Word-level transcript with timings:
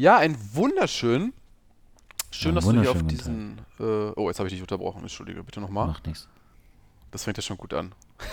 Ja, 0.00 0.16
ein 0.16 0.34
wunderschön. 0.54 1.34
Schön, 2.30 2.54
dass 2.54 2.64
du 2.64 2.80
hier 2.80 2.90
auf 2.90 3.02
diesen. 3.02 3.58
Äh, 3.78 3.82
oh, 4.16 4.28
jetzt 4.28 4.38
habe 4.38 4.48
ich 4.48 4.54
dich 4.54 4.62
unterbrochen. 4.62 5.02
Entschuldige, 5.02 5.44
bitte 5.44 5.60
nochmal. 5.60 5.88
Macht 5.88 6.06
nichts. 6.06 6.26
Das 7.10 7.24
fängt 7.24 7.36
ja 7.36 7.42
schon 7.42 7.58
gut 7.58 7.74
an. 7.74 7.92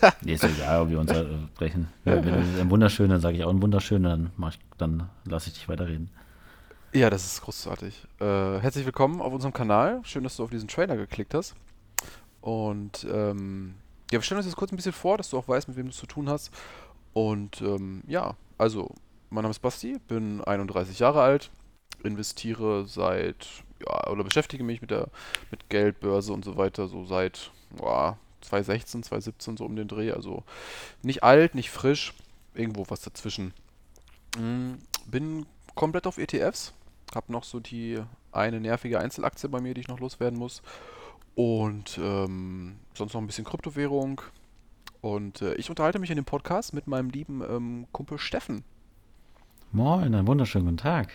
Nee, 0.20 0.34
ist 0.34 0.44
egal, 0.44 0.82
ob 0.82 0.90
wir 0.90 1.00
uns 1.00 1.10
äh. 1.10 1.26
Wenn 1.58 2.22
du 2.22 2.60
ein 2.60 2.70
wunderschön, 2.70 3.10
dann 3.10 3.20
sage 3.20 3.38
ich 3.38 3.42
auch 3.42 3.50
ein 3.50 3.60
wunderschön, 3.60 4.04
dann, 4.04 4.30
ich, 4.48 4.60
dann 4.76 5.10
lasse 5.24 5.48
ich 5.48 5.54
dich 5.54 5.68
weiterreden. 5.68 6.10
Ja, 6.92 7.10
das 7.10 7.26
ist 7.26 7.42
großartig. 7.42 8.06
Äh, 8.20 8.60
herzlich 8.60 8.86
willkommen 8.86 9.20
auf 9.20 9.32
unserem 9.32 9.52
Kanal. 9.52 10.00
Schön, 10.04 10.22
dass 10.22 10.36
du 10.36 10.44
auf 10.44 10.50
diesen 10.50 10.68
Trailer 10.68 10.96
geklickt 10.96 11.34
hast. 11.34 11.56
Und 12.40 13.04
ähm, 13.10 13.74
ja, 14.12 14.20
wir 14.20 14.22
stellen 14.22 14.38
uns 14.38 14.46
jetzt 14.46 14.54
kurz 14.54 14.70
ein 14.70 14.76
bisschen 14.76 14.92
vor, 14.92 15.16
dass 15.16 15.30
du 15.30 15.36
auch 15.36 15.48
weißt, 15.48 15.66
mit 15.66 15.76
wem 15.76 15.86
du 15.86 15.90
es 15.90 15.96
zu 15.96 16.06
tun 16.06 16.28
hast. 16.28 16.52
Und 17.14 17.60
ähm, 17.62 18.04
ja, 18.06 18.36
also, 18.58 18.94
mein 19.30 19.42
Name 19.42 19.50
ist 19.50 19.60
Basti, 19.60 19.98
bin 20.08 20.42
31 20.42 20.98
Jahre 20.98 21.22
alt, 21.22 21.50
investiere 22.02 22.86
seit, 22.86 23.46
ja, 23.86 24.10
oder 24.10 24.24
beschäftige 24.24 24.64
mich 24.64 24.80
mit 24.80 24.90
der, 24.90 25.08
mit 25.50 25.68
Geld, 25.68 26.00
Börse 26.00 26.32
und 26.32 26.44
so 26.44 26.56
weiter, 26.56 26.88
so 26.88 27.04
seit, 27.04 27.50
ja, 27.80 28.16
2016, 28.40 29.02
2017, 29.02 29.56
so 29.56 29.64
um 29.64 29.76
den 29.76 29.88
Dreh. 29.88 30.12
Also 30.12 30.44
nicht 31.02 31.22
alt, 31.22 31.54
nicht 31.54 31.70
frisch, 31.70 32.14
irgendwo 32.54 32.84
was 32.88 33.00
dazwischen. 33.00 33.52
Mm, 34.38 34.74
Bin 35.06 35.46
komplett 35.74 36.06
auf 36.06 36.18
ETFs, 36.18 36.72
habe 37.14 37.32
noch 37.32 37.44
so 37.44 37.60
die 37.60 38.00
eine 38.32 38.60
nervige 38.60 39.00
Einzelaktie 39.00 39.48
bei 39.48 39.60
mir, 39.60 39.74
die 39.74 39.80
ich 39.80 39.88
noch 39.88 40.00
loswerden 40.00 40.38
muss. 40.38 40.62
Und 41.34 41.98
ähm, 42.02 42.76
sonst 42.94 43.14
noch 43.14 43.20
ein 43.20 43.26
bisschen 43.26 43.44
Kryptowährung. 43.44 44.20
Und 45.00 45.42
äh, 45.42 45.54
ich 45.54 45.70
unterhalte 45.70 45.98
mich 45.98 46.10
in 46.10 46.16
dem 46.16 46.24
Podcast 46.24 46.74
mit 46.74 46.86
meinem 46.88 47.10
lieben 47.10 47.42
ähm, 47.48 47.86
Kumpel 47.92 48.18
Steffen. 48.18 48.64
Moin, 49.70 50.14
einen 50.14 50.26
wunderschönen 50.26 50.64
guten 50.64 50.78
Tag. 50.78 51.12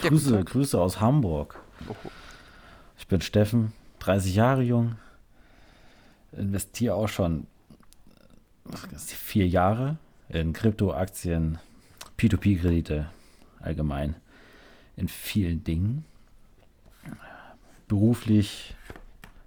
Ja, 0.00 0.08
Grüße, 0.08 0.30
guten 0.30 0.44
Tag. 0.44 0.52
Grüße 0.52 0.80
aus 0.80 1.00
Hamburg. 1.00 1.58
Ich 2.96 3.08
bin 3.08 3.20
Steffen, 3.20 3.72
30 3.98 4.36
Jahre 4.36 4.62
jung, 4.62 4.94
investiere 6.30 6.94
auch 6.94 7.08
schon 7.08 7.48
vier 8.94 9.48
Jahre 9.48 9.96
in 10.28 10.52
Kryptoaktien, 10.52 11.58
P2P-Kredite 12.16 13.06
allgemein, 13.58 14.14
in 14.94 15.08
vielen 15.08 15.64
Dingen. 15.64 16.04
Beruflich 17.88 18.76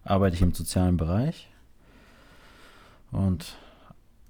arbeite 0.04 0.36
ich 0.36 0.42
im 0.42 0.54
sozialen 0.54 0.98
Bereich 0.98 1.50
und 3.12 3.56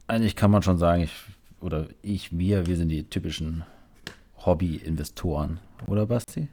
eigentlich 0.06 0.36
kann 0.36 0.52
man 0.52 0.62
schon 0.62 0.78
sagen, 0.78 1.02
ich 1.02 1.14
oder 1.60 1.88
ich, 2.04 2.38
wir, 2.38 2.68
wir 2.68 2.78
sind 2.78 2.90
die 2.90 3.04
typischen 3.04 3.64
Hobby-Investoren, 4.46 5.60
oder 5.88 6.06
Basti? 6.06 6.48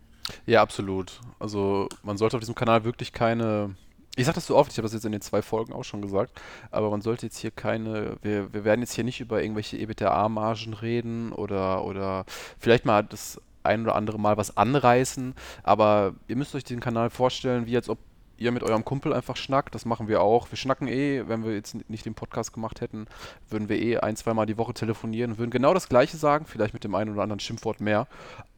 Ja, 0.47 0.63
absolut. 0.63 1.21
Also 1.39 1.89
man 2.03 2.17
sollte 2.17 2.37
auf 2.37 2.41
diesem 2.41 2.55
Kanal 2.55 2.85
wirklich 2.85 3.13
keine. 3.13 3.75
Ich 4.17 4.25
sage 4.25 4.37
das 4.37 4.47
so 4.47 4.57
oft, 4.57 4.73
ich 4.73 4.79
habe 4.79 4.87
das 4.87 4.95
jetzt 4.95 5.05
in 5.05 5.13
den 5.13 5.21
zwei 5.21 5.43
Folgen 5.43 5.75
auch 5.75 5.85
schon 5.85 6.01
gesagt, 6.01 6.41
aber 6.71 6.89
man 6.91 7.03
sollte 7.03 7.27
jetzt 7.27 7.37
hier 7.37 7.51
keine, 7.51 8.17
wir, 8.23 8.53
wir 8.53 8.65
werden 8.65 8.81
jetzt 8.81 8.95
hier 8.95 9.05
nicht 9.05 9.21
über 9.21 9.43
irgendwelche 9.43 9.77
EBITDA-Margen 9.77 10.73
reden 10.73 11.33
oder, 11.33 11.85
oder 11.85 12.25
vielleicht 12.59 12.87
mal 12.87 13.05
das 13.05 13.39
ein 13.63 13.83
oder 13.83 13.95
andere 13.95 14.19
Mal 14.19 14.39
was 14.39 14.57
anreißen, 14.57 15.35
aber 15.65 16.15
ihr 16.29 16.37
müsst 16.37 16.55
euch 16.55 16.65
den 16.65 16.81
Kanal 16.81 17.11
vorstellen, 17.11 17.67
wie 17.67 17.77
als 17.77 17.91
ob 17.91 17.99
ihr 18.39 18.53
mit 18.53 18.63
eurem 18.63 18.85
Kumpel 18.85 19.13
einfach 19.13 19.37
schnackt, 19.37 19.75
das 19.75 19.85
machen 19.85 20.09
wir 20.09 20.21
auch. 20.23 20.51
Wir 20.51 20.57
schnacken 20.57 20.89
eh, 20.89 21.25
wenn 21.27 21.45
wir 21.45 21.55
jetzt 21.55 21.77
nicht 21.89 22.05
den 22.05 22.15
Podcast 22.15 22.53
gemacht 22.53 22.81
hätten, 22.81 23.07
würden 23.49 23.69
wir 23.69 23.81
eh 23.81 23.99
ein, 23.99 24.17
zweimal 24.17 24.47
die 24.47 24.59
Woche 24.59 24.75
telefonieren 24.75 25.33
und 25.33 25.39
würden 25.39 25.51
genau 25.51 25.75
das 25.75 25.89
Gleiche 25.89 26.17
sagen, 26.17 26.47
vielleicht 26.47 26.75
mit 26.75 26.85
dem 26.85 26.95
einen 26.95 27.13
oder 27.13 27.23
anderen 27.23 27.41
Schimpfwort 27.41 27.81
mehr, 27.81 28.07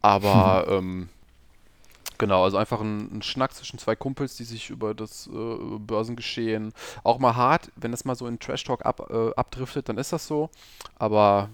aber 0.02 0.66
ähm, 0.70 1.08
Genau, 2.18 2.42
also 2.42 2.56
einfach 2.56 2.80
ein, 2.80 3.18
ein 3.18 3.22
Schnack 3.22 3.54
zwischen 3.54 3.78
zwei 3.78 3.94
Kumpels, 3.94 4.36
die 4.36 4.42
sich 4.42 4.70
über 4.70 4.92
das 4.92 5.28
äh, 5.28 5.78
Börsengeschehen 5.78 6.72
auch 7.04 7.20
mal 7.20 7.36
hart, 7.36 7.70
wenn 7.76 7.92
das 7.92 8.04
mal 8.04 8.16
so 8.16 8.26
in 8.26 8.40
Trash 8.40 8.64
Talk 8.64 8.84
ab, 8.84 9.08
äh, 9.08 9.30
abdriftet, 9.36 9.88
dann 9.88 9.98
ist 9.98 10.12
das 10.12 10.26
so. 10.26 10.50
Aber 10.98 11.48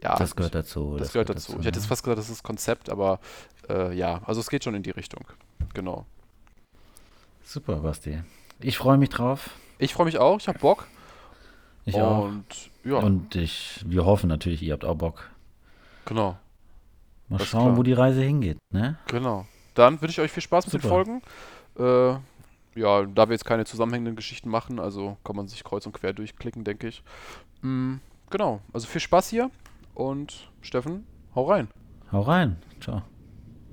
ja, 0.00 0.14
Das 0.14 0.36
gehört 0.36 0.54
dazu. 0.54 0.96
das 0.96 1.12
gehört 1.12 1.30
dazu. 1.30 1.56
Ich 1.58 1.66
hätte 1.66 1.78
jetzt 1.80 1.88
fast 1.88 2.04
gesagt, 2.04 2.20
das 2.20 2.30
ist 2.30 2.44
Konzept, 2.44 2.88
aber 2.88 3.18
äh, 3.68 3.92
ja, 3.96 4.20
also 4.24 4.40
es 4.40 4.48
geht 4.48 4.62
schon 4.62 4.76
in 4.76 4.84
die 4.84 4.90
Richtung. 4.90 5.24
Genau. 5.74 6.06
Super, 7.46 7.76
Basti. 7.76 8.22
Ich 8.60 8.76
freue 8.76 8.98
mich 8.98 9.08
drauf. 9.08 9.50
Ich 9.78 9.94
freue 9.94 10.06
mich 10.06 10.18
auch, 10.18 10.40
ich 10.40 10.48
habe 10.48 10.58
Bock. 10.58 10.88
Ich 11.84 11.94
auch. 11.94 12.24
Und 12.24 12.44
ja, 12.84 12.96
Und 12.96 13.36
ich, 13.36 13.84
wir 13.86 14.04
hoffen 14.04 14.28
natürlich, 14.28 14.62
ihr 14.62 14.72
habt 14.72 14.84
auch 14.84 14.96
Bock. 14.96 15.30
genau, 16.06 16.36
Mal 17.28 17.38
Das 17.38 17.46
schauen, 17.46 17.76
wo 17.76 17.84
die 17.84 17.92
Reise 17.92 18.20
hingeht, 18.22 18.58
ne? 18.72 18.98
genau. 19.06 19.46
Dann 19.74 20.00
wünsche 20.02 20.20
ich 20.20 20.24
euch 20.24 20.32
viel 20.32 20.42
Spaß 20.42 20.72
mit 20.72 20.82
den. 20.82 20.88
Folgen. 20.88 21.22
Äh, 21.78 22.14
ja, 22.74 23.06
da 23.06 23.28
wir 23.28 23.32
jetzt 23.32 23.44
keine 23.44 23.64
zusammenhängenden 23.64 24.16
Geschichten 24.16 24.48
machen, 24.50 24.80
also 24.80 25.16
kann 25.22 25.36
man 25.36 25.46
sich 25.46 25.62
kreuz 25.62 25.86
und 25.86 25.92
quer 25.92 26.12
durchklicken, 26.12 26.64
denke 26.64 26.88
ich. 26.88 27.04
Mm, 27.62 27.96
genau, 28.28 28.60
also 28.72 28.88
viel 28.88 29.00
Spaß 29.00 29.28
hier 29.30 29.50
und 29.94 30.50
Steffen, 30.62 31.06
hau 31.36 31.44
rein. 31.44 31.68
Hau 32.10 32.22
rein. 32.22 32.56
Ciao. 32.80 33.02